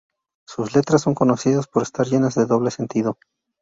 Sus 0.47 0.73
letras 0.73 1.03
son 1.03 1.13
conocidas 1.13 1.67
por 1.67 1.83
estar 1.83 2.07
llenas 2.07 2.33
de 2.33 2.47
doble 2.47 2.71
sentido. 2.71 3.19